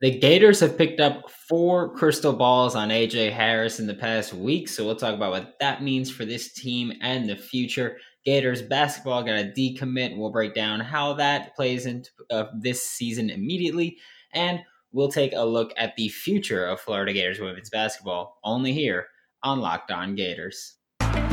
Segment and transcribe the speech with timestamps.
[0.00, 4.68] The Gators have picked up four crystal balls on AJ Harris in the past week,
[4.68, 7.96] so we'll talk about what that means for this team and the future.
[8.24, 10.16] Gators basketball got a decommit.
[10.16, 13.96] We'll break down how that plays into uh, this season immediately,
[14.32, 14.60] and
[14.92, 19.08] we'll take a look at the future of Florida Gators women's basketball only here
[19.42, 20.76] on Locked On Gators.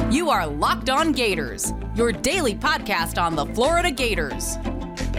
[0.09, 4.57] You are Locked On Gators, your daily podcast on the Florida Gators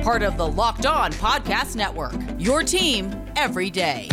[0.07, 2.15] part of the Locked On Podcast Network.
[2.39, 4.09] Your team every day.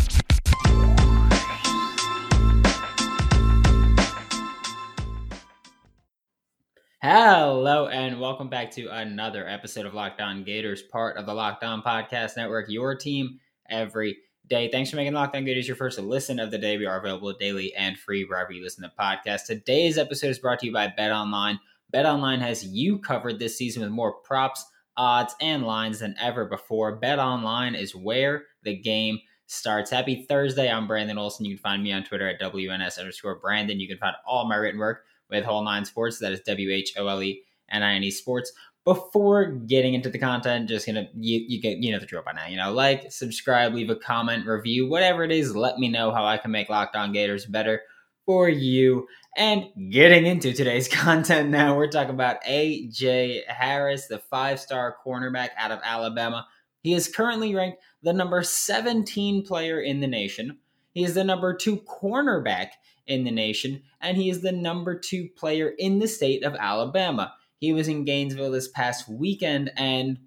[7.03, 11.63] Hello, and welcome back to another episode of Locked On Gators, part of the Locked
[11.63, 12.71] On Podcast Network.
[12.71, 13.39] Your team
[13.69, 14.17] every
[14.47, 14.71] day.
[14.71, 16.75] Thanks for making Locked On Gators your first listen of the day.
[16.75, 19.45] We are available daily and free wherever you listen to podcasts.
[19.45, 21.59] Today's episode is brought to you by Bet Online.
[21.91, 24.65] Bet Online has you covered this season with more props
[24.97, 26.95] odds, and lines than ever before.
[26.95, 29.91] Bet online is where the game starts.
[29.91, 30.69] Happy Thursday.
[30.69, 31.45] I'm Brandon Olson.
[31.45, 33.79] You can find me on Twitter at WNS underscore Brandon.
[33.79, 36.19] You can find all my written work with Whole Nine Sports.
[36.19, 38.51] That is W H O L E N I N E Sports.
[38.85, 42.33] Before getting into the content, just gonna you you get you know the drill by
[42.33, 42.47] now.
[42.47, 45.55] You know, like, subscribe, leave a comment, review, whatever it is.
[45.55, 47.81] Let me know how I can make Locked On Gators better
[48.25, 49.07] for you.
[49.35, 55.49] And getting into today's content now, we're talking about AJ Harris, the five star cornerback
[55.57, 56.47] out of Alabama.
[56.81, 60.57] He is currently ranked the number 17 player in the nation.
[60.93, 62.71] He is the number two cornerback
[63.07, 67.33] in the nation, and he is the number two player in the state of Alabama.
[67.59, 70.19] He was in Gainesville this past weekend, and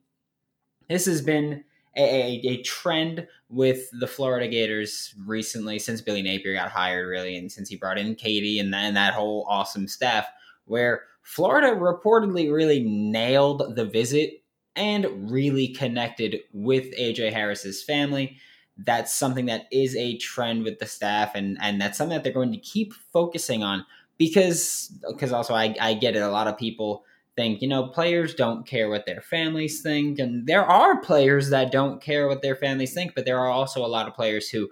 [0.88, 1.64] this has been
[1.96, 7.50] a, a, trend with the Florida Gators recently since Billy Napier got hired, really, and
[7.50, 10.26] since he brought in Katie and then that whole awesome staff,
[10.64, 14.42] where Florida reportedly really nailed the visit
[14.74, 18.36] and really connected with AJ Harris's family.
[18.76, 22.32] That's something that is a trend with the staff, and and that's something that they're
[22.32, 23.86] going to keep focusing on
[24.18, 26.22] because because also I, I get it.
[26.22, 27.04] A lot of people
[27.36, 30.18] think, you know, players don't care what their families think.
[30.18, 33.84] And there are players that don't care what their families think, but there are also
[33.84, 34.68] a lot of players who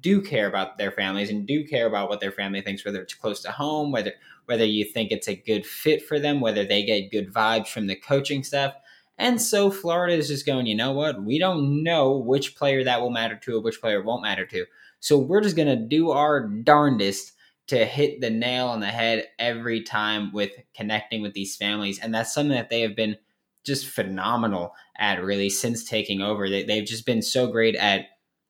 [0.00, 3.14] do care about their families and do care about what their family thinks, whether it's
[3.14, 4.12] close to home, whether
[4.46, 7.86] whether you think it's a good fit for them, whether they get good vibes from
[7.86, 8.74] the coaching staff.
[9.18, 11.22] And so Florida is just going, you know what?
[11.22, 14.66] We don't know which player that will matter to or which player won't matter to.
[15.00, 17.32] So we're just going to do our darndest
[17.68, 21.98] to hit the nail on the head every time with connecting with these families.
[21.98, 23.16] And that's something that they have been
[23.64, 26.48] just phenomenal at really since taking over.
[26.48, 28.06] They, they've just been so great at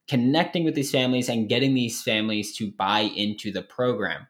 [0.08, 4.26] connecting with these families and getting these families to buy into the program.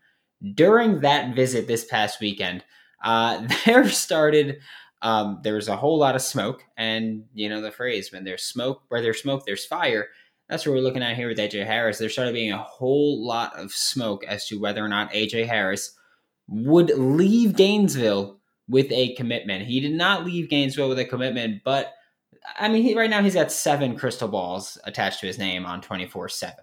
[0.55, 2.65] During that visit this past weekend,
[3.03, 4.59] uh, there started
[5.03, 8.43] um, there was a whole lot of smoke, and you know the phrase when there's
[8.43, 10.09] smoke, where there's smoke, there's fire
[10.49, 11.99] that's what we're looking at here with AJ Harris.
[11.99, 15.97] There started being a whole lot of smoke as to whether or not AJ Harris
[16.49, 19.67] would leave Gainesville with a commitment.
[19.67, 21.93] He did not leave Gainesville with a commitment, but
[22.59, 25.81] I mean, he, right now he's got seven crystal balls attached to his name on
[25.81, 26.55] 24 7.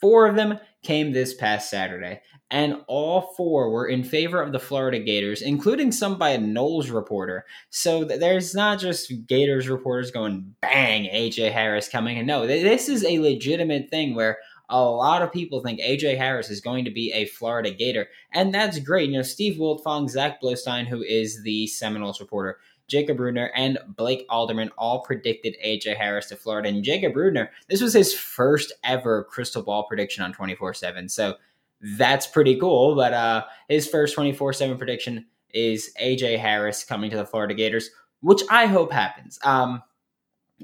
[0.00, 2.20] Four of them came this past Saturday,
[2.50, 6.92] and all four were in favor of the Florida Gators, including some by a Noles
[6.92, 7.44] reporter.
[7.70, 12.18] So there's not just Gators reporters going, bang, AJ Harris coming.
[12.18, 16.50] And no, this is a legitimate thing where a lot of people think AJ Harris
[16.50, 18.08] is going to be a Florida Gator.
[18.32, 19.10] And that's great.
[19.10, 24.26] You know, Steve Wiltfong, Zach Blostein, who is the Seminoles reporter, Jacob Bruner, and Blake
[24.28, 26.68] Alderman all predicted AJ Harris to Florida.
[26.68, 31.08] And Jacob Bruner, this was his first ever crystal ball prediction on 24 7.
[31.08, 31.34] So
[31.80, 32.94] that's pretty cool.
[32.94, 37.90] But uh, his first 24 7 prediction is AJ Harris coming to the Florida Gators,
[38.20, 39.38] which I hope happens.
[39.44, 39.82] Um,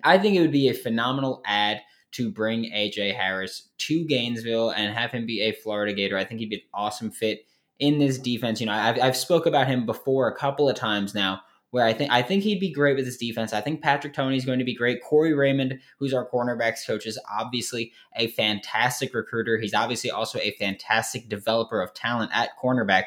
[0.05, 1.81] I think it would be a phenomenal ad
[2.13, 6.17] to bring AJ Harris to Gainesville and have him be a Florida Gator.
[6.17, 7.47] I think he'd be an awesome fit
[7.79, 8.61] in this defense.
[8.61, 11.41] You know, I've, I've spoke about him before a couple of times now
[11.73, 13.53] where I think I think he'd be great with his defense.
[13.55, 15.03] I think Patrick Toney is going to be great.
[15.03, 19.59] Corey Raymond, who's our cornerbacks coach, is obviously a fantastic recruiter.
[19.59, 23.05] He's obviously also a fantastic developer of talent at cornerback.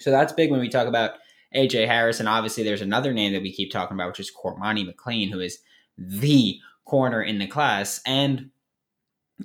[0.00, 1.12] So that's big when we talk about
[1.54, 2.18] AJ Harris.
[2.18, 5.38] And obviously there's another name that we keep talking about, which is Cormani McClain, who
[5.38, 5.60] is
[5.96, 8.00] the corner in the class.
[8.04, 8.50] And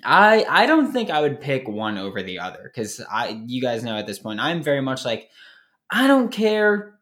[0.03, 3.83] I I don't think I would pick one over the other because I you guys
[3.83, 5.29] know at this point I'm very much like
[5.91, 6.99] I don't care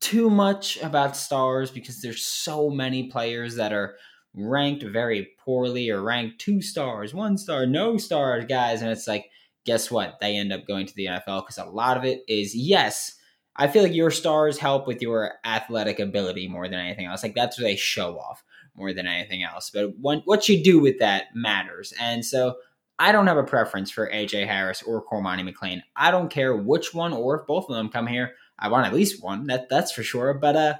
[0.00, 3.96] too much about stars because there's so many players that are
[4.34, 8.82] ranked very poorly or ranked two stars, one star, no stars, guys.
[8.82, 9.30] And it's like,
[9.64, 10.18] guess what?
[10.20, 13.14] They end up going to the NFL because a lot of it is, yes,
[13.56, 17.22] I feel like your stars help with your athletic ability more than anything else.
[17.22, 18.44] Like that's where they show off.
[18.76, 19.70] More than anything else.
[19.70, 21.92] But when, what you do with that matters.
[22.00, 22.56] And so
[22.98, 25.82] I don't have a preference for AJ Harris or Cormani McClain.
[25.96, 28.34] I don't care which one or if both of them come here.
[28.58, 29.46] I want at least one.
[29.46, 30.34] That that's for sure.
[30.34, 30.74] But uh,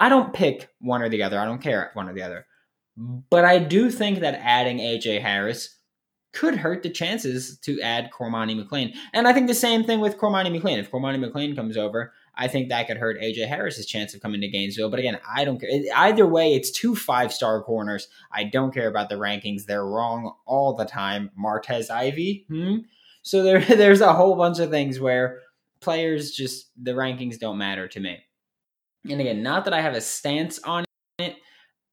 [0.00, 1.38] I don't pick one or the other.
[1.38, 2.46] I don't care one or the other.
[2.96, 5.76] But I do think that adding AJ Harris
[6.32, 8.94] could hurt the chances to add Cormani McClain.
[9.12, 10.78] And I think the same thing with Cormani McClain.
[10.78, 14.40] If Cormani McClain comes over, I think that could hurt AJ Harris's chance of coming
[14.40, 14.90] to Gainesville.
[14.90, 15.70] But again, I don't care.
[15.94, 18.08] Either way, it's two five star corners.
[18.32, 19.66] I don't care about the rankings.
[19.66, 21.30] They're wrong all the time.
[21.38, 22.46] Martez Ivey.
[22.48, 22.76] Hmm?
[23.22, 25.40] So there, there's a whole bunch of things where
[25.80, 28.18] players just, the rankings don't matter to me.
[29.08, 30.84] And again, not that I have a stance on
[31.18, 31.36] it,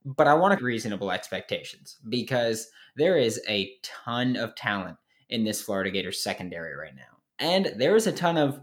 [0.05, 4.97] but I want reasonable expectations because there is a ton of talent
[5.29, 7.17] in this Florida Gators secondary right now.
[7.39, 8.59] And there is a ton of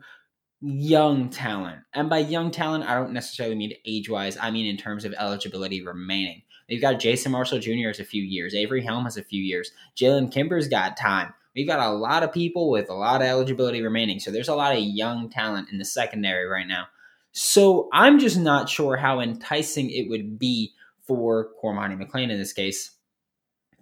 [0.67, 1.81] young talent.
[1.95, 5.15] And by young talent, I don't necessarily mean age wise, I mean in terms of
[5.19, 6.43] eligibility remaining.
[6.69, 7.89] We've got Jason Marshall Jr.
[7.89, 11.33] has a few years, Avery Helm has a few years, Jalen Kimber's got time.
[11.55, 14.21] We've got a lot of people with a lot of eligibility remaining.
[14.21, 16.87] So there's a lot of young talent in the secondary right now.
[17.33, 20.73] So I'm just not sure how enticing it would be
[21.07, 22.91] for Cormani McClain in this case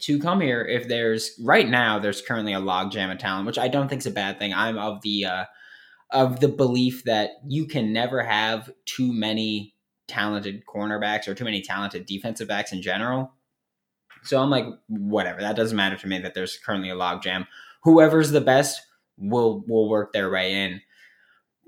[0.00, 3.68] to come here if there's right now there's currently a logjam of talent, which I
[3.68, 4.52] don't think is a bad thing.
[4.52, 5.44] I'm of the uh,
[6.14, 9.74] of the belief that you can never have too many
[10.06, 13.32] talented cornerbacks or too many talented defensive backs in general.
[14.22, 15.40] So I'm like, whatever.
[15.40, 17.46] That doesn't matter to me that there's currently a logjam.
[17.82, 18.80] Whoever's the best
[19.18, 20.80] will will work their way in.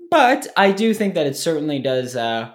[0.09, 2.53] But I do think that it certainly does uh,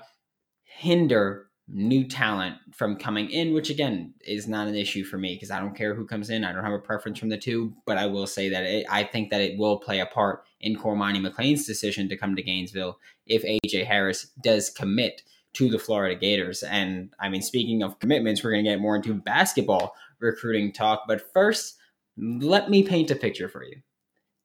[0.64, 5.50] hinder new talent from coming in, which again is not an issue for me because
[5.50, 6.44] I don't care who comes in.
[6.44, 9.04] I don't have a preference from the two, but I will say that it, I
[9.04, 12.98] think that it will play a part in Cormani McClain's decision to come to Gainesville
[13.26, 15.22] if AJ Harris does commit
[15.54, 16.62] to the Florida Gators.
[16.62, 21.04] And I mean, speaking of commitments, we're going to get more into basketball recruiting talk.
[21.06, 21.76] But first,
[22.16, 23.76] let me paint a picture for you.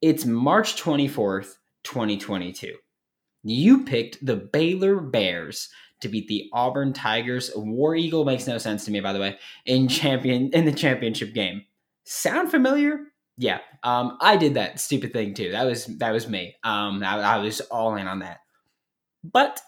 [0.01, 2.75] It's March 24th, 2022.
[3.43, 5.69] You picked the Baylor Bears
[6.01, 7.51] to beat the Auburn Tigers.
[7.55, 11.33] War Eagle makes no sense to me, by the way, in champion in the championship
[11.33, 11.63] game.
[12.03, 12.99] Sound familiar?
[13.37, 15.51] Yeah, um, I did that stupid thing too.
[15.51, 16.55] That was that was me.
[16.63, 18.39] Um, I, I was all in on that.
[19.23, 19.61] But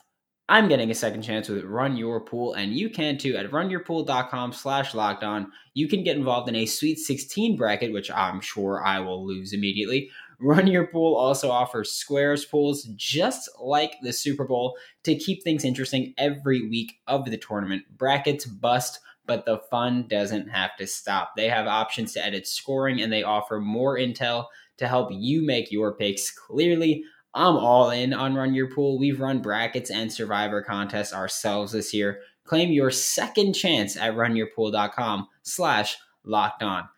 [0.49, 4.51] I'm getting a second chance with Run Your Pool, and you can too at runyourpool.com
[4.51, 5.51] slash locked on.
[5.75, 9.53] You can get involved in a Sweet 16 bracket, which I'm sure I will lose
[9.53, 10.09] immediately.
[10.39, 15.63] Run Your Pool also offers squares pools, just like the Super Bowl, to keep things
[15.63, 17.83] interesting every week of the tournament.
[17.95, 21.33] Brackets bust, but the fun doesn't have to stop.
[21.37, 24.47] They have options to edit scoring, and they offer more intel
[24.77, 27.03] to help you make your picks clearly.
[27.33, 28.99] I'm all in on Run Your Pool.
[28.99, 32.21] We've run brackets and survivor contests ourselves this year.
[32.43, 36.89] Claim your second chance at runyourpool.com slash locked on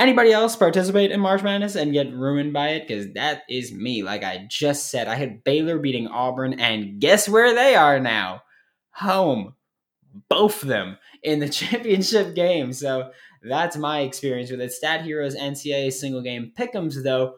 [0.00, 2.88] anybody else participate in March Madness and get ruined by it?
[2.88, 4.02] Because that is me.
[4.02, 8.42] Like I just said, I had Baylor beating Auburn, and guess where they are now?
[8.92, 9.54] Home.
[10.28, 12.72] Both of them in the championship game.
[12.72, 13.10] So
[13.42, 14.72] that's my experience with it.
[14.72, 17.36] Stat Heroes NCAA single game pick'ems, though,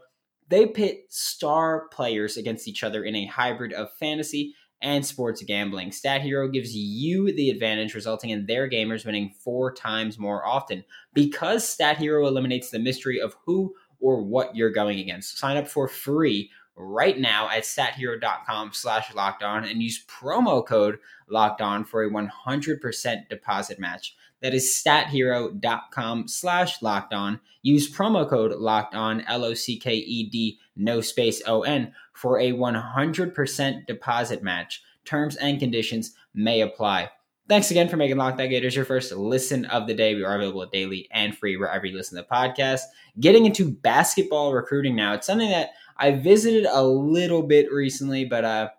[0.52, 5.92] they pit star players against each other in a hybrid of fantasy and sports gambling.
[5.92, 10.84] Stat Hero gives you the advantage, resulting in their gamers winning four times more often
[11.14, 15.38] because Stat Hero eliminates the mystery of who or what you're going against.
[15.38, 20.98] Sign up for free right now at stathero.com slash locked on and use promo code
[21.28, 24.16] locked on for a 100% deposit match.
[24.42, 27.40] That is stathero.com slash locked on.
[27.62, 31.94] Use promo code locked on, L O C K E D, no space O N,
[32.12, 34.82] for a 100% deposit match.
[35.04, 37.10] Terms and conditions may apply.
[37.48, 40.14] Thanks again for making Locked On Gators your first listen of the day.
[40.14, 42.82] We are available daily and free wherever you listen to the podcast.
[43.20, 45.12] Getting into basketball recruiting now.
[45.14, 48.70] It's something that I visited a little bit recently, but uh,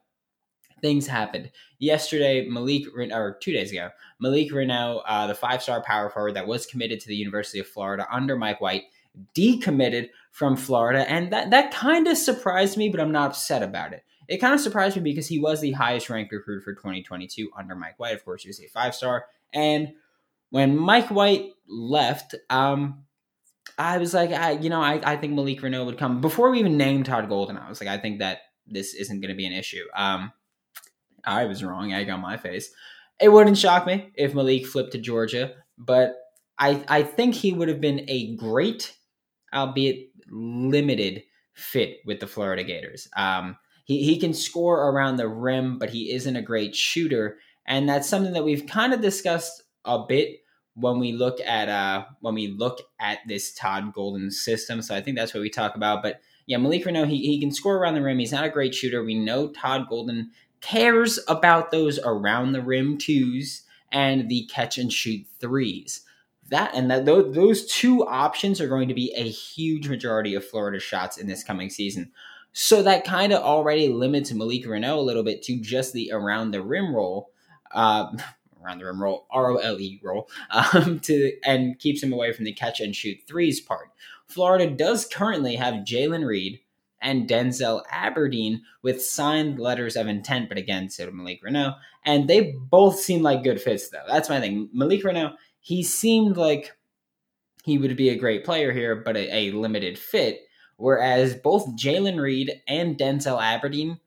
[0.84, 1.50] things happened.
[1.80, 6.46] Yesterday, Malik, or two days ago, Malik Reneau, uh, the five star power forward that
[6.46, 8.84] was committed to the University of Florida under Mike White,
[9.34, 11.10] decommitted from Florida.
[11.10, 14.04] And that, that kind of surprised me, but I'm not upset about it.
[14.28, 17.76] It kind of surprised me because he was the highest ranked recruit for 2022 under
[17.76, 18.14] Mike White.
[18.14, 19.26] Of course, he was a five star.
[19.54, 19.94] And
[20.50, 23.06] when Mike White left, um,
[23.78, 26.60] I was like, I, you know, I, I think Malik Reneau would come before we
[26.60, 27.58] even named Todd Golden.
[27.58, 29.84] I was like, I think that this isn't going to be an issue.
[29.96, 30.32] Um,
[31.26, 31.94] I was wrong.
[31.94, 32.72] Egg on my face.
[33.20, 36.16] It wouldn't shock me if Malik flipped to Georgia, but
[36.58, 38.96] I I think he would have been a great,
[39.54, 43.08] albeit limited, fit with the Florida Gators.
[43.16, 47.88] Um, he he can score around the rim, but he isn't a great shooter, and
[47.88, 50.40] that's something that we've kind of discussed a bit
[50.76, 54.82] when we look at uh when we look at this Todd Golden system.
[54.82, 56.02] So I think that's what we talk about.
[56.02, 58.20] But yeah, Malik Reneau, he, he can score around the rim.
[58.20, 59.04] He's not a great shooter.
[59.04, 60.32] We know Todd Golden
[60.64, 66.02] cares about those around the rim twos and the catch and shoot threes.
[66.50, 70.80] That and that those, two options are going to be a huge majority of Florida
[70.80, 72.12] shots in this coming season.
[72.54, 76.52] So that kind of already limits Malik Reneau a little bit to just the around
[76.52, 77.32] the rim role,
[77.72, 78.12] Uh,
[78.64, 82.32] around the rim role, R O L E roll, um, to and keeps him away
[82.32, 83.90] from the catch and shoot threes part.
[84.28, 86.60] Florida does currently have Jalen Reed
[87.04, 92.28] and Denzel Aberdeen with signed letters of intent, but again, so did Malik Reneau, and
[92.28, 94.04] they both seem like good fits though.
[94.08, 94.70] That's my thing.
[94.74, 96.76] Malik Reneau, he seemed like
[97.64, 100.42] he would be a great player here, but a, a limited fit.
[100.78, 104.00] Whereas both Jalen Reed and Denzel Aberdeen,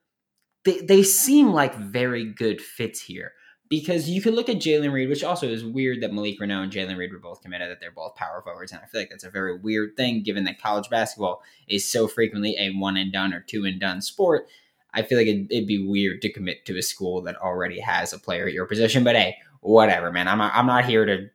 [0.65, 3.33] they, they seem like very good fits here
[3.69, 6.73] because you could look at Jalen Reed, which also is weird that Malik Reneau and
[6.73, 8.73] Jalen Reed were both committed, that they're both power forwards.
[8.73, 12.07] And I feel like that's a very weird thing given that college basketball is so
[12.07, 14.47] frequently a one and done or two and done sport.
[14.95, 18.13] I feel like it'd, it'd, be weird to commit to a school that already has
[18.13, 19.05] a player at your position.
[19.05, 20.29] But hey, whatever, man.
[20.29, 21.29] I'm I'm not here to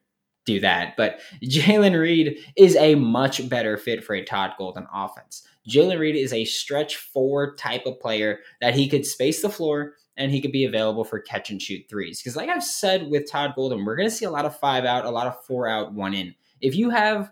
[0.46, 0.96] do that.
[0.98, 5.48] But Jalen Reed is a much better fit for a Todd Golden offense.
[5.70, 9.94] Jalen Reed is a stretch four type of player that he could space the floor
[10.18, 12.22] and he could be available for catch and shoot threes.
[12.22, 14.86] Because, like I've said with Todd Golden, we're going to see a lot of five
[14.86, 16.36] out, a lot of four out, one in.
[16.60, 17.32] If you have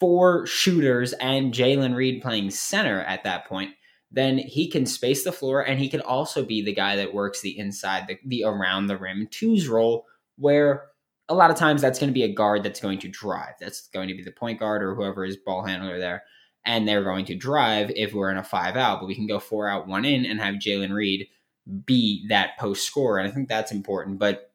[0.00, 3.72] four shooters and Jalen Reed playing center at that point,
[4.10, 7.40] then he can space the floor and he can also be the guy that works
[7.40, 10.86] the inside, the, the around the rim twos role, where
[11.28, 13.54] a lot of times that's going to be a guard that's going to drive.
[13.60, 16.24] That's going to be the point guard or whoever is ball handler there.
[16.66, 19.38] And they're going to drive if we're in a five out, but we can go
[19.38, 21.28] four out, one in, and have Jalen Reed
[21.84, 23.18] be that post scorer.
[23.18, 24.18] And I think that's important.
[24.18, 24.50] But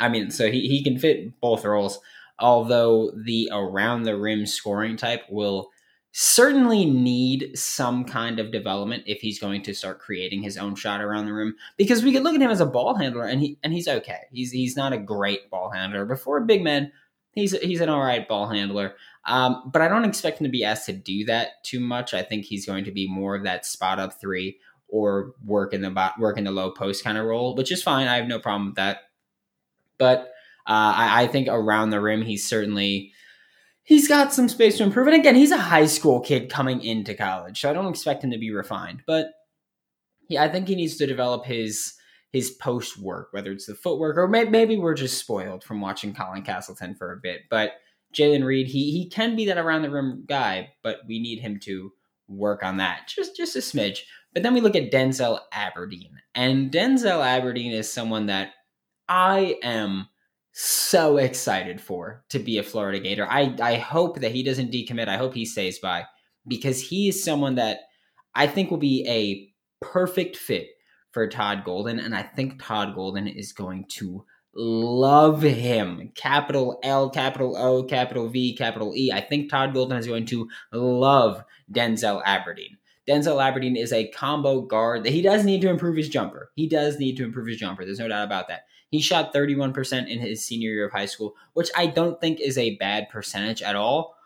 [0.00, 2.00] I mean, so he, he can fit both roles,
[2.38, 5.70] although the around the rim scoring type will
[6.12, 11.00] certainly need some kind of development if he's going to start creating his own shot
[11.00, 13.58] around the rim because we could look at him as a ball handler and he
[13.62, 14.22] and he's okay.
[14.32, 16.92] He's he's not a great ball handler, but for a big man,
[17.32, 18.94] he's he's an all right ball handler.
[19.28, 22.14] Um, but I don't expect him to be asked to do that too much.
[22.14, 24.58] I think he's going to be more of that spot up three
[24.88, 28.08] or work in the work in the low post kind of role, which is fine.
[28.08, 29.00] I have no problem with that.
[29.98, 30.20] But
[30.66, 33.12] uh, I, I, think around the rim, he's certainly
[33.82, 35.08] he's got some space to improve.
[35.08, 38.30] And again, he's a high school kid coming into college, so I don't expect him
[38.30, 39.02] to be refined.
[39.06, 39.28] But
[40.28, 41.94] yeah, I think he needs to develop his
[42.32, 46.14] his post work, whether it's the footwork or may, maybe we're just spoiled from watching
[46.14, 47.42] Colin Castleton for a bit.
[47.50, 47.72] But
[48.14, 51.58] Jalen Reed, he he can be that around the rim guy, but we need him
[51.60, 51.92] to
[52.26, 54.00] work on that just just a smidge.
[54.34, 56.20] But then we look at Denzel Aberdeen.
[56.34, 58.52] And Denzel Aberdeen is someone that
[59.08, 60.08] I am
[60.52, 63.26] so excited for to be a Florida Gator.
[63.30, 65.08] I, I hope that he doesn't decommit.
[65.08, 66.04] I hope he stays by
[66.46, 67.80] because he is someone that
[68.34, 69.52] I think will be a
[69.84, 70.68] perfect fit
[71.12, 71.98] for Todd Golden.
[71.98, 74.24] And I think Todd Golden is going to
[74.58, 76.10] love him.
[76.16, 79.12] Capital L, capital O, capital V, capital E.
[79.12, 82.76] I think Todd Golden is going to love Denzel Aberdeen.
[83.08, 85.06] Denzel Aberdeen is a combo guard.
[85.06, 86.50] He does need to improve his jumper.
[86.56, 87.84] He does need to improve his jumper.
[87.84, 88.64] There's no doubt about that.
[88.90, 92.58] He shot 31% in his senior year of high school, which I don't think is
[92.58, 94.16] a bad percentage at all.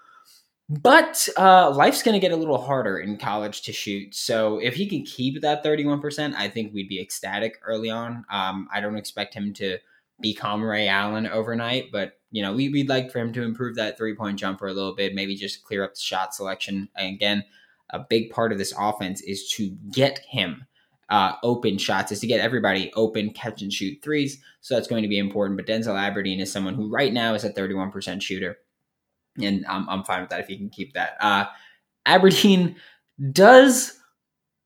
[0.68, 4.14] But uh, life's going to get a little harder in college to shoot.
[4.14, 8.24] So if he can keep that 31%, I think we'd be ecstatic early on.
[8.30, 9.78] Um, I don't expect him to
[10.22, 13.98] become Ray Allen overnight, but you know, we, would like for him to improve that
[13.98, 16.88] three point jumper a little bit, maybe just clear up the shot selection.
[16.96, 17.44] And again,
[17.90, 20.66] a big part of this offense is to get him
[21.10, 24.38] uh, open shots, is to get everybody open, catch and shoot threes.
[24.62, 25.58] So that's going to be important.
[25.58, 28.56] But Denzel Aberdeen is someone who right now is a 31% shooter.
[29.40, 31.16] And I'm, I'm fine with that if he can keep that.
[31.20, 31.44] Uh,
[32.06, 32.76] Aberdeen
[33.32, 33.98] does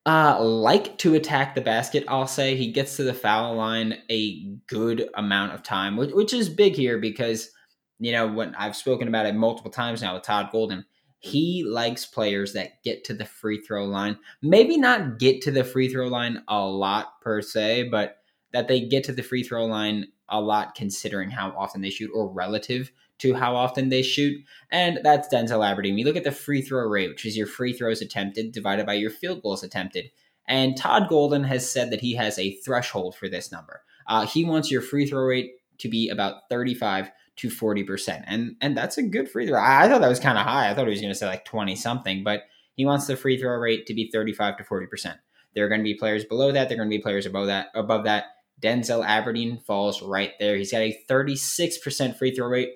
[0.07, 2.55] uh, like to attack the basket, I'll say.
[2.55, 6.75] He gets to the foul line a good amount of time, which, which is big
[6.75, 7.51] here because,
[7.99, 10.85] you know, when I've spoken about it multiple times now with Todd Golden,
[11.19, 14.17] he likes players that get to the free throw line.
[14.43, 18.19] Maybe not get to the free throw line a lot per se, but
[18.53, 22.11] that they get to the free throw line a lot considering how often they shoot
[22.15, 24.43] or relative to how often they shoot.
[24.71, 25.95] And that's Denzel Aberdeen.
[25.95, 28.95] We look at the free throw rate, which is your free throws attempted divided by
[28.95, 30.11] your field goals attempted.
[30.49, 33.83] And Todd Golden has said that he has a threshold for this number.
[34.07, 38.25] Uh, he wants your free throw rate to be about 35 to 40%.
[38.27, 39.59] And and that's a good free throw.
[39.59, 40.71] I, I thought that was kind of high.
[40.71, 42.45] I thought he was going to say like 20 something, but
[42.75, 45.17] he wants the free throw rate to be 35 to 40%.
[45.55, 47.47] There are going to be players below that, there are going to be players above
[47.47, 48.25] that above that.
[48.61, 50.57] Denzel Aberdeen falls right there.
[50.57, 52.71] He's got a 36% free throw rate.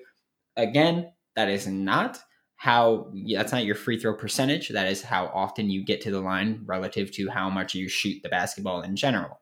[0.57, 2.19] Again, that is not
[2.55, 4.69] how that's not your free throw percentage.
[4.69, 8.21] That is how often you get to the line relative to how much you shoot
[8.21, 9.39] the basketball in general.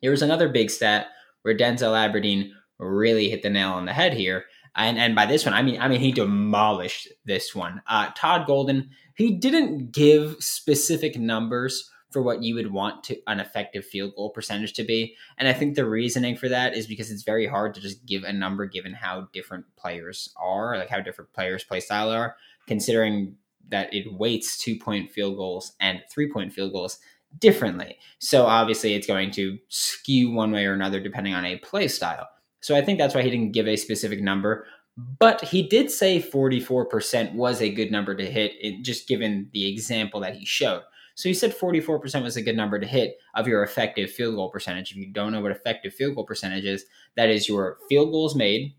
[0.00, 1.06] Here's another big stat
[1.42, 4.46] where Denzel Aberdeen really hit the nail on the head here.
[4.74, 7.82] And and by this one, I mean I mean he demolished this one.
[7.86, 13.40] Uh, Todd Golden, he didn't give specific numbers for what you would want to an
[13.40, 15.16] effective field goal percentage to be.
[15.36, 18.22] And I think the reasoning for that is because it's very hard to just give
[18.22, 22.36] a number given how different players are, like how different players' play style are,
[22.68, 23.34] considering
[23.68, 27.00] that it weights two point field goals and three point field goals
[27.40, 27.98] differently.
[28.20, 32.28] So obviously it's going to skew one way or another depending on a play style.
[32.60, 34.68] So I think that's why he didn't give a specific number.
[34.96, 40.20] But he did say 44% was a good number to hit, just given the example
[40.20, 40.82] that he showed.
[41.14, 44.50] So you said 44% was a good number to hit of your effective field goal
[44.50, 44.90] percentage.
[44.90, 46.84] If you don't know what effective field goal percentage is,
[47.16, 48.74] that is your field goals made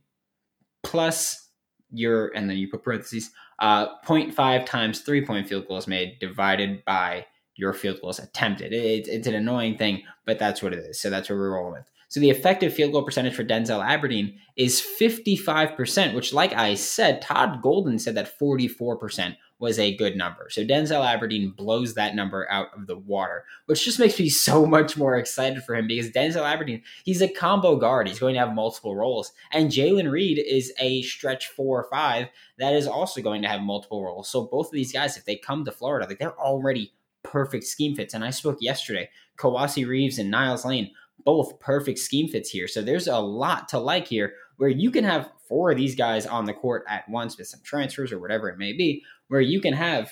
[0.83, 1.49] plus
[1.91, 6.83] your, and then you put parentheses, uh, 0.5 times three point field goals made divided
[6.85, 7.25] by
[7.55, 8.73] your field goals attempted.
[8.73, 10.99] It, it's an annoying thing, but that's what it is.
[10.99, 11.89] So that's what we're rolling with.
[12.09, 17.21] So the effective field goal percentage for Denzel Aberdeen is 55%, which, like I said,
[17.21, 20.47] Todd Golden said that 44% was a good number.
[20.50, 24.65] So Denzel Aberdeen blows that number out of the water, which just makes me so
[24.65, 28.07] much more excited for him because Denzel Aberdeen, he's a combo guard.
[28.07, 29.31] He's going to have multiple roles.
[29.51, 33.62] And Jalen Reed is a stretch four or five that is also going to have
[33.62, 34.29] multiple roles.
[34.29, 36.93] So both of these guys, if they come to Florida, like they're already
[37.24, 38.13] perfect scheme fits.
[38.13, 40.91] And I spoke yesterday, Kowacie Reeves and Niles Lane,
[41.24, 42.67] both perfect scheme fits here.
[42.67, 46.25] So there's a lot to like here where you can have four of these guys
[46.25, 49.62] on the court at once with some transfers or whatever it may be, where you
[49.62, 50.12] can have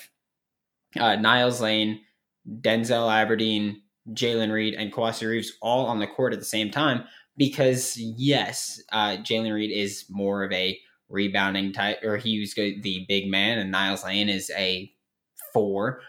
[1.00, 2.02] uh, Niles Lane,
[2.62, 7.04] Denzel Aberdeen, Jalen Reed, and Kowacie Reeves all on the court at the same time.
[7.36, 10.80] Because yes, uh, Jalen Reed is more of a
[11.10, 14.92] rebounding type, or he's the big man, and Niles Lane is a
[15.52, 16.02] four.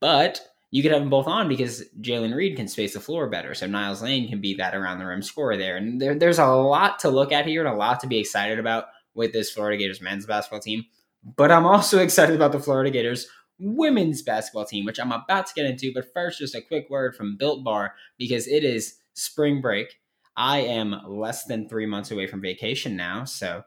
[0.00, 3.54] But you could have them both on because Jalen Reed can space the floor better.
[3.54, 5.76] So Niles Lane can be that around the rim scorer there.
[5.76, 8.58] And there, there's a lot to look at here and a lot to be excited
[8.58, 10.84] about with this Florida Gators men's basketball team.
[11.22, 13.26] But I'm also excited about the Florida Gators
[13.60, 15.92] women's basketball team, which I'm about to get into.
[15.94, 19.96] But first, just a quick word from Built Bar because it is spring break.
[20.36, 23.24] I am less than three months away from vacation now.
[23.24, 23.62] So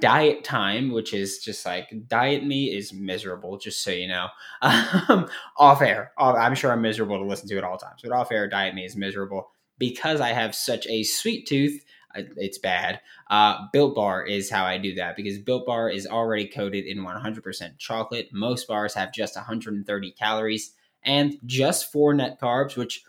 [0.00, 4.28] diet time, which is just like diet me is miserable, just so you know.
[5.08, 8.32] Um, off air, I'm sure I'm miserable to listen to at all times, but off
[8.32, 11.82] air, diet me is miserable because I have such a sweet tooth.
[12.14, 13.00] It's bad.
[13.30, 16.98] Uh, Built Bar is how I do that because Built Bar is already coated in
[16.98, 18.28] 100% chocolate.
[18.32, 23.04] Most bars have just 130 calories and just four net carbs, which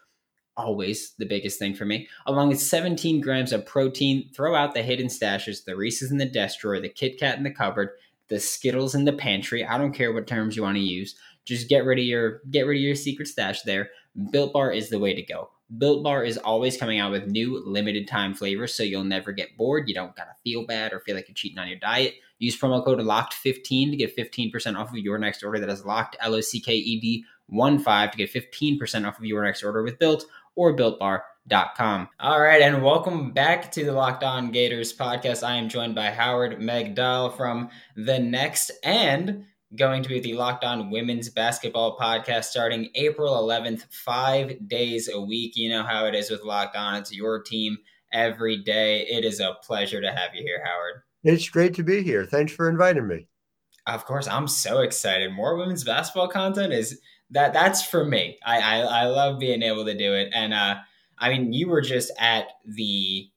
[0.57, 2.07] always the biggest thing for me.
[2.25, 6.25] Along with 17 grams of protein, throw out the hidden stashes, the Reese's in the
[6.25, 7.91] desk drawer, the Kit Kat in the cupboard,
[8.27, 9.65] the Skittles in the pantry.
[9.65, 11.15] I don't care what terms you want to use.
[11.45, 13.89] Just get rid of your get rid of your secret stash there.
[14.31, 15.49] Built Bar is the way to go.
[15.77, 19.55] Built Bar is always coming out with new limited time flavors, so you'll never get
[19.55, 19.87] bored.
[19.87, 22.15] You don't gotta feel bad or feel like you're cheating on your diet.
[22.39, 25.59] Use promo code LOCKED15 to get 15% off of your next order.
[25.59, 29.19] That is locked L O C K E D 1 5 to get 15% off
[29.19, 32.09] of your next order with Built or builtbar.com.
[32.19, 35.45] All right, and welcome back to the Locked On Gators podcast.
[35.45, 40.63] I am joined by Howard Megdal from The Next and going to be the Locked
[40.63, 45.53] On Women's Basketball podcast starting April 11th, five days a week.
[45.55, 47.77] You know how it is with Locked On, it's your team
[48.11, 49.01] every day.
[49.07, 51.03] It is a pleasure to have you here, Howard.
[51.23, 52.25] It's great to be here.
[52.25, 53.27] Thanks for inviting me.
[53.85, 55.31] Of course, I'm so excited.
[55.31, 56.99] More women's basketball content is
[57.31, 58.37] that that's for me.
[58.45, 60.29] I, I, I love being able to do it.
[60.33, 60.75] And uh,
[61.17, 63.29] I mean, you were just at the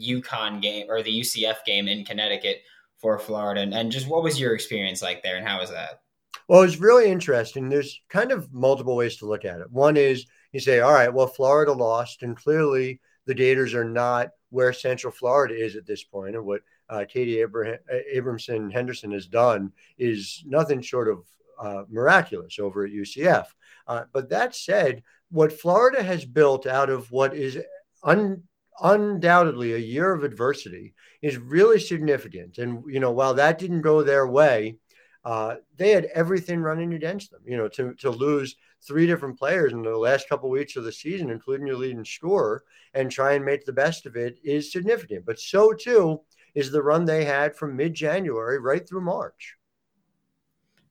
[0.00, 2.62] UConn game or the UCF game in Connecticut
[2.98, 6.00] for Florida, and, and just what was your experience like there, and how was that?
[6.48, 7.68] Well, it's really interesting.
[7.68, 9.70] There's kind of multiple ways to look at it.
[9.70, 14.30] One is you say, all right, well, Florida lost, and clearly the Gators are not
[14.50, 17.78] where Central Florida is at this point, and what uh, Katie Abraham,
[18.14, 21.24] Abramson Henderson has done is nothing short of
[21.60, 23.46] uh, miraculous over at UCF.
[23.86, 27.58] Uh, but that said, what Florida has built out of what is
[28.02, 28.42] un,
[28.82, 32.58] undoubtedly a year of adversity is really significant.
[32.58, 34.76] And you know, while that didn't go their way,
[35.24, 37.42] uh, they had everything running against them.
[37.44, 40.84] You know, to to lose three different players in the last couple of weeks of
[40.84, 42.64] the season, including your leading scorer,
[42.94, 45.26] and try and make the best of it is significant.
[45.26, 46.22] But so too
[46.54, 49.58] is the run they had from mid January right through March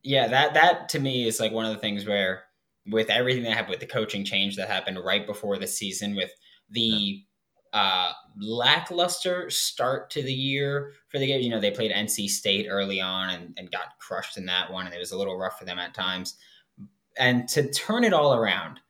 [0.02, 2.44] yeah, that that to me is like one of the things where
[2.86, 6.30] with everything that happened with the coaching change that happened right before the season with
[6.70, 7.22] the
[7.72, 11.42] uh, lackluster start to the year for the game.
[11.42, 14.86] You know, they played NC State early on and, and got crushed in that one,
[14.86, 16.36] and it was a little rough for them at times.
[17.18, 18.80] And to turn it all around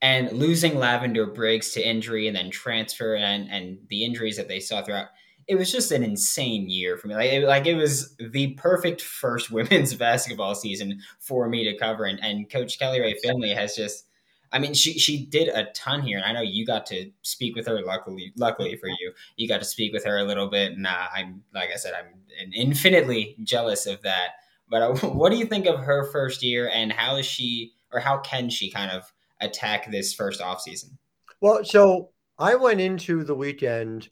[0.00, 4.60] and losing Lavender Briggs to injury and then transfer and, and the injuries that they
[4.60, 5.08] saw throughout,
[5.46, 7.14] it was just an insane year for me.
[7.14, 12.04] Like it, like it was the perfect first women's basketball season for me to cover.
[12.04, 14.06] And, and Coach Kelly Rae Finley has just
[14.54, 17.56] I mean, she she did a ton here, and I know you got to speak
[17.56, 17.82] with her.
[17.82, 20.72] Luckily, luckily for you, you got to speak with her a little bit.
[20.72, 24.28] And uh, I'm like I said, I'm infinitely jealous of that.
[24.70, 27.98] But uh, what do you think of her first year, and how is she, or
[27.98, 30.96] how can she kind of attack this first off season?
[31.40, 34.08] Well, so I went into the weekend,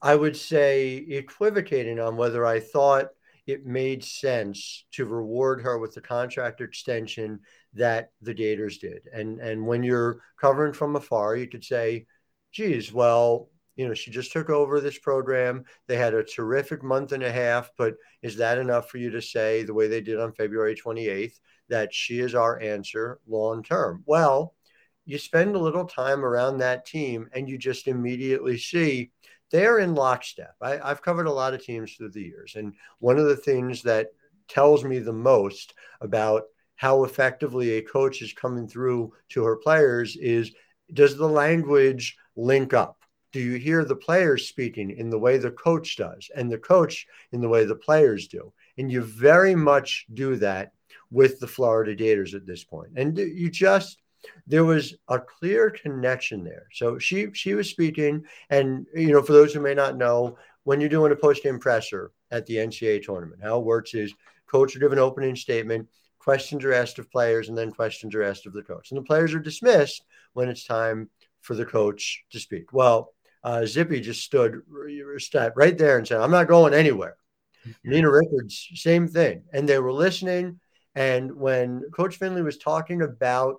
[0.00, 3.08] I would say equivocating on whether I thought
[3.46, 7.40] it made sense to reward her with the contract extension
[7.74, 9.08] that the Gators did.
[9.12, 12.06] And and when you're covering from afar, you could say,
[12.52, 15.64] geez, well, you know, she just took over this program.
[15.86, 19.22] They had a terrific month and a half, but is that enough for you to
[19.22, 24.02] say the way they did on February 28th that she is our answer long term?
[24.06, 24.54] Well,
[25.04, 29.10] you spend a little time around that team and you just immediately see
[29.50, 30.54] they're in lockstep.
[30.60, 32.54] I, I've covered a lot of teams through the years.
[32.56, 34.08] And one of the things that
[34.48, 36.44] tells me the most about
[36.82, 40.50] how effectively a coach is coming through to her players is
[40.92, 43.04] does the language link up?
[43.30, 47.06] Do you hear the players speaking in the way the coach does and the coach
[47.30, 48.52] in the way the players do?
[48.78, 50.72] And you very much do that
[51.12, 52.94] with the Florida Gators at this point.
[52.96, 53.98] And you just
[54.48, 56.66] there was a clear connection there.
[56.72, 60.80] So she she was speaking, and you know, for those who may not know, when
[60.80, 64.12] you're doing a post game presser at the NCAA tournament, how it works is
[64.50, 65.88] coach will give an opening statement
[66.22, 68.90] questions are asked of players and then questions are asked of the coach.
[68.90, 70.04] And the players are dismissed
[70.34, 72.72] when it's time for the coach to speak.
[72.72, 77.16] Well, uh, Zippy just stood right there and said, I'm not going anywhere.
[77.66, 77.90] Mm-hmm.
[77.90, 79.42] Nina Rickards, same thing.
[79.52, 80.60] And they were listening.
[80.94, 83.56] And when Coach Finley was talking about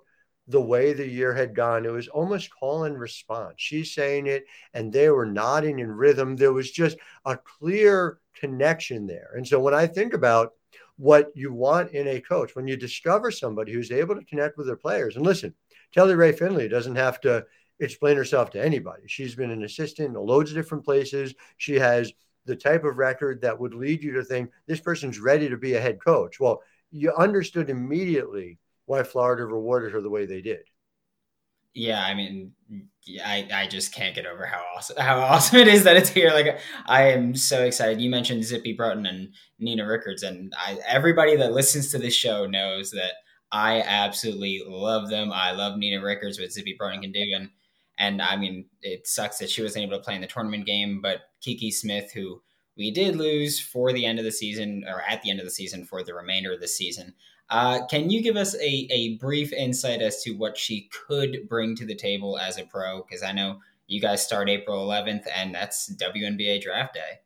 [0.48, 3.54] the way the year had gone, it was almost call and response.
[3.58, 6.36] She's saying it, and they were nodding in rhythm.
[6.36, 9.32] There was just a clear connection there.
[9.36, 10.52] And so when I think about
[10.96, 12.54] what you want in a coach.
[12.54, 15.54] When you discover somebody who's able to connect with their players, and listen,
[15.92, 17.44] Kelly Rae Finley doesn't have to
[17.80, 19.02] explain herself to anybody.
[19.06, 21.34] She's been an assistant in loads of different places.
[21.56, 22.12] She has
[22.46, 25.74] the type of record that would lead you to think this person's ready to be
[25.74, 26.38] a head coach.
[26.38, 30.62] Well, you understood immediately why Florida rewarded her the way they did.
[31.74, 32.52] Yeah, I mean,
[33.24, 36.30] I, I just can't get over how awesome how awesome it is that it's here.
[36.30, 38.00] Like I am so excited.
[38.00, 42.46] You mentioned Zippy Broughton and Nina Rickards, and I everybody that listens to this show
[42.46, 43.12] knows that
[43.52, 45.32] I absolutely love them.
[45.32, 47.50] I love Nina Rickards, what Zippy Broughton can do, and
[47.98, 51.00] and I mean it sucks that she wasn't able to play in the tournament game,
[51.02, 52.40] but Kiki Smith, who
[52.76, 55.50] we did lose for the end of the season or at the end of the
[55.50, 57.14] season for the remainder of the season.
[57.50, 61.76] Uh, can you give us a, a brief insight as to what she could bring
[61.76, 63.02] to the table as a pro?
[63.02, 67.20] Because I know you guys start April 11th, and that's WNBA draft day.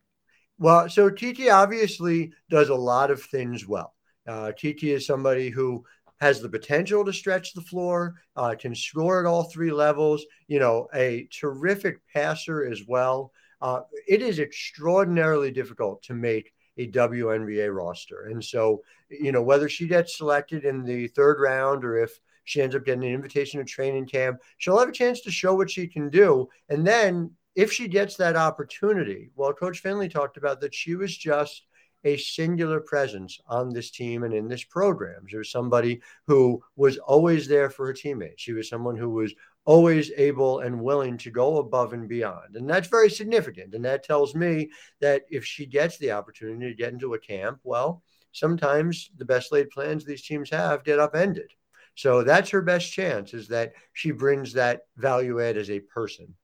[0.58, 3.94] Well, so TT obviously does a lot of things well.
[4.26, 5.84] Uh, is somebody who
[6.20, 10.58] has the potential to stretch the floor, uh, can score at all three levels, you
[10.58, 13.32] know, a terrific passer as well.
[13.60, 18.26] Uh, it is extraordinarily difficult to make a WNBA roster.
[18.26, 22.62] And so, you know, whether she gets selected in the third round or if she
[22.62, 25.70] ends up getting an invitation to training camp, she'll have a chance to show what
[25.70, 26.48] she can do.
[26.68, 31.16] And then if she gets that opportunity, well, Coach Finley talked about that she was
[31.16, 31.66] just
[32.04, 35.26] a singular presence on this team and in this program.
[35.26, 38.42] She was somebody who was always there for her teammates.
[38.42, 42.56] She was someone who was always able and willing to go above and beyond.
[42.56, 43.74] And that's very significant.
[43.74, 47.58] And that tells me that if she gets the opportunity to get into a camp,
[47.64, 51.50] well, sometimes the best laid plans these teams have get upended.
[51.94, 56.34] So that's her best chance is that she brings that value add as a person.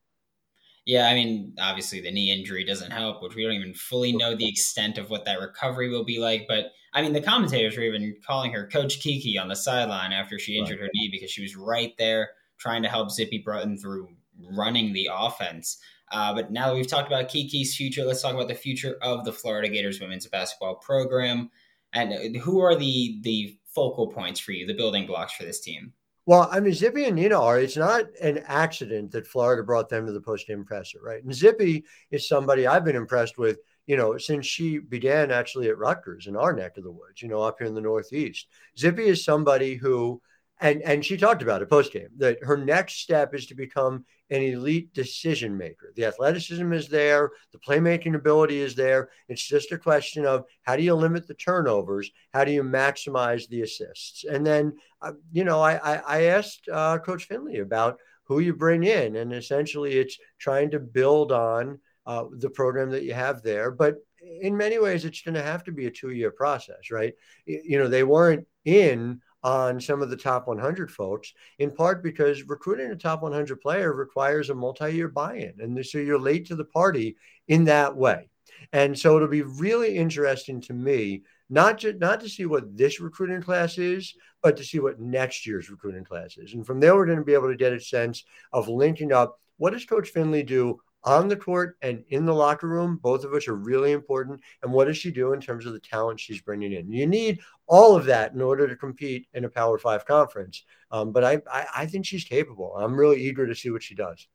[0.85, 4.35] Yeah, I mean, obviously the knee injury doesn't help, which we don't even fully know
[4.35, 6.45] the extent of what that recovery will be like.
[6.47, 10.37] But I mean, the commentators were even calling her Coach Kiki on the sideline after
[10.37, 10.85] she injured right.
[10.85, 14.09] her knee because she was right there trying to help Zippy Broughton through
[14.51, 15.79] running the offense.
[16.11, 19.25] Uh, but now that we've talked about Kiki's future, let's talk about the future of
[19.25, 21.49] the Florida Gators women's basketball program.
[21.95, 25.93] And who are the the focal points for you, the building blocks for this team?
[26.27, 27.59] Well, I mean, Zippy and Nina are.
[27.59, 31.23] It's not an accident that Florida brought them to the post-game presser, right?
[31.23, 35.77] And Zippy is somebody I've been impressed with, you know, since she began actually at
[35.77, 38.47] Rutgers in our neck of the woods, you know, up here in the Northeast.
[38.77, 40.19] Zippy is somebody who
[40.61, 44.05] and and she talked about it post game that her next step is to become
[44.29, 45.93] an elite decision maker.
[45.95, 49.09] The athleticism is there, the playmaking ability is there.
[49.29, 52.09] It's just a question of how do you limit the turnovers?
[52.33, 54.23] How do you maximize the assists?
[54.23, 58.53] And then, uh, you know, I I, I asked uh, Coach Finley about who you
[58.53, 63.41] bring in, and essentially it's trying to build on uh, the program that you have
[63.43, 63.97] there, but
[64.41, 67.13] in many ways, it's going to have to be a two year process, right?
[67.45, 72.41] You know, they weren't in on some of the top 100 folks, in part because
[72.47, 75.53] recruiting a top 100 player requires a multi year buy in.
[75.59, 77.15] And so you're late to the party
[77.47, 78.27] in that way.
[78.73, 82.99] And so it'll be really interesting to me, not to, not to see what this
[82.99, 86.55] recruiting class is, but to see what next year's recruiting class is.
[86.55, 89.39] And from there, we're going to be able to get a sense of linking up
[89.57, 93.31] what does Coach Finley do on the court and in the locker room, both of
[93.31, 94.41] which are really important.
[94.63, 96.91] And what does she do in terms of the talent she's bringing in?
[96.91, 100.63] You need all of that in order to compete in a Power Five conference.
[100.91, 102.75] Um, but I, I, I, think she's capable.
[102.75, 104.27] I'm really eager to see what she does.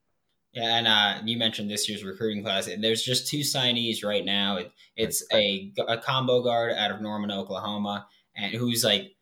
[0.53, 2.69] Yeah, and uh, you mentioned this year's recruiting class.
[2.81, 4.57] There's just two signees right now.
[4.57, 8.07] It, it's a, a combo guard out of Norman, Oklahoma,
[8.37, 9.13] and who's like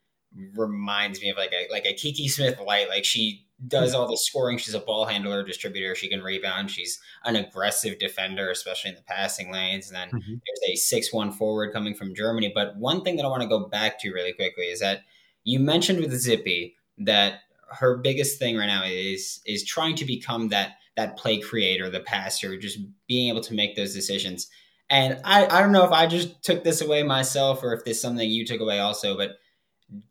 [0.57, 2.89] reminds me of like a like a Kiki Smith light.
[2.89, 4.57] Like she does all the scoring.
[4.59, 5.95] She's a ball handler, distributor.
[5.95, 6.71] She can rebound.
[6.71, 9.89] She's an aggressive defender, especially in the passing lanes.
[9.89, 10.35] And then mm-hmm.
[10.35, 12.53] there's a six-one forward coming from Germany.
[12.55, 15.03] But one thing that I want to go back to really quickly is that
[15.43, 17.41] you mentioned with Zippy that
[17.71, 22.01] her biggest thing right now is is trying to become that that play creator, the
[22.01, 24.49] passer, just being able to make those decisions.
[24.91, 27.99] And I, I don't know if I just took this away myself or if this
[27.99, 29.33] is something you took away also, but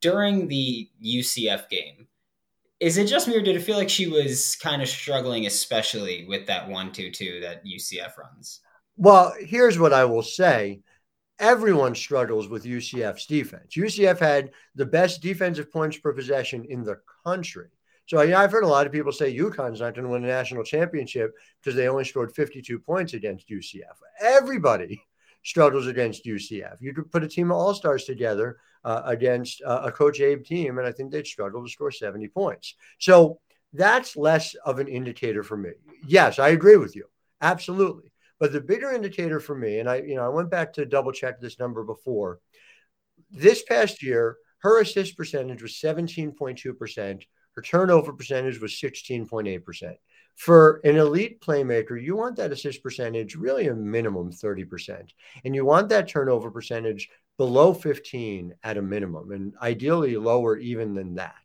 [0.01, 2.06] during the UCF game,
[2.79, 6.25] is it just me or did it feel like she was kind of struggling, especially
[6.27, 8.61] with that one two two that UCF runs?
[8.97, 10.81] Well, here's what I will say.
[11.39, 13.75] Everyone struggles with UCF's defense.
[13.75, 17.67] UCF had the best defensive points per possession in the country.
[18.07, 20.27] So yeah, I've heard a lot of people say UConn's not going to win a
[20.27, 23.83] national championship because they only scored 52 points against UCF.
[24.19, 25.01] Everybody
[25.43, 26.77] struggles against UCF.
[26.79, 30.45] You could put a team of all stars together uh, against uh, a Coach Abe
[30.45, 32.75] team, and I think they'd struggle to score 70 points.
[32.99, 33.39] So
[33.73, 35.71] that's less of an indicator for me.
[36.07, 37.03] Yes, I agree with you.
[37.41, 38.13] Absolutely.
[38.39, 41.11] But the bigger indicator for me, and I, you know, I went back to double
[41.11, 42.39] check this number before.
[43.29, 47.23] This past year, her assist percentage was 17.2%.
[47.55, 49.95] Her turnover percentage was 16.8%.
[50.37, 55.09] For an elite playmaker, you want that assist percentage really a minimum 30%.
[55.43, 60.93] And you want that turnover percentage below 15 at a minimum, and ideally lower even
[60.93, 61.35] than that.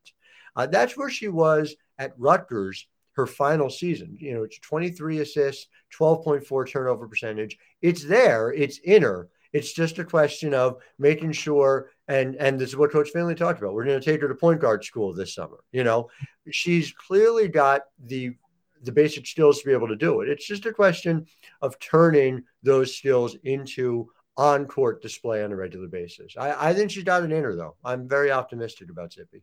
[0.57, 4.17] Uh, that's where she was at Rutgers her final season.
[4.19, 5.67] You know, it's 23 assists,
[5.99, 7.59] 12.4 turnover percentage.
[7.81, 9.29] It's there, it's in her.
[9.53, 13.61] It's just a question of making sure, and and this is what Coach Finley talked
[13.61, 13.75] about.
[13.75, 15.59] We're going to take her to point guard school this summer.
[15.73, 16.09] You know,
[16.51, 18.35] she's clearly got the
[18.83, 20.29] the basic skills to be able to do it.
[20.31, 21.27] It's just a question
[21.61, 26.35] of turning those skills into on court display on a regular basis.
[26.39, 27.77] I, I think she's got an inner though.
[27.85, 29.43] I'm very optimistic about Zippy.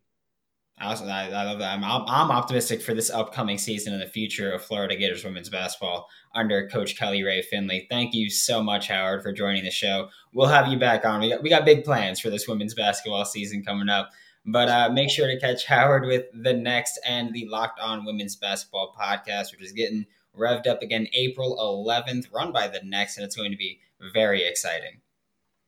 [0.82, 1.10] Awesome.
[1.10, 1.74] I, I love that.
[1.74, 6.08] I'm, I'm optimistic for this upcoming season and the future of Florida Gators women's basketball
[6.34, 7.86] under Coach Kelly Rae Finley.
[7.90, 10.08] Thank you so much, Howard, for joining the show.
[10.34, 11.20] We'll have you back on.
[11.20, 14.12] We got, we got big plans for this women's basketball season coming up.
[14.46, 18.38] But uh, make sure to catch Howard with the next and the Locked On Women's
[18.38, 20.06] Basketball podcast, which is getting
[20.38, 23.80] revved up again April 11th, run by the next, and it's going to be
[24.14, 25.02] very exciting.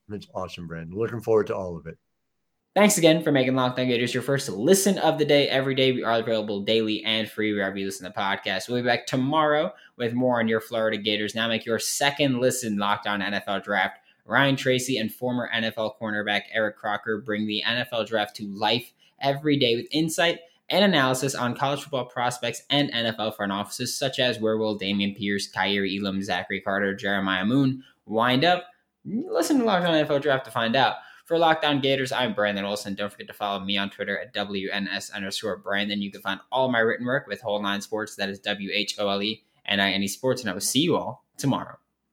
[0.10, 0.98] It's awesome, Brandon.
[0.98, 1.98] Looking forward to all of it.
[2.74, 5.92] Thanks again for making Locked On Gators your first listen of the day every day.
[5.92, 8.70] We are available daily and free wherever you listen to podcasts.
[8.70, 11.36] We'll be back tomorrow with more on your Florida Gators.
[11.36, 14.00] Now make your second listen Locked On NFL Draft.
[14.26, 19.58] Ryan Tracy and former NFL cornerback Eric Crocker bring the NFL Draft to life every
[19.58, 20.40] day with insight
[20.72, 25.16] and analysis on college football prospects and NFL front offices, such as where will Dameon
[25.18, 28.66] Pierce, Kaiir Elam, Zachary Carter, Jeremiah Moon wind up?
[29.06, 30.96] Listen to Locked On NFL Draft to find out.
[31.26, 32.96] For Locked On Gators, I'm Brandon Olson.
[32.96, 36.02] Don't forget to follow me on Twitter at WNS underscore Brandon.
[36.02, 38.16] You can find all my written work with Whole Nine Sports.
[38.16, 40.42] That is W H O L E N I N E Sports.
[40.42, 41.78] And I will see you all tomorrow.